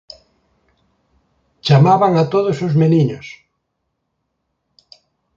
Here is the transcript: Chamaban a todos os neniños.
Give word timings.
Chamaban 1.65 2.13
a 2.17 2.23
todos 2.33 2.57
os 2.67 2.73
neniños. 2.81 3.27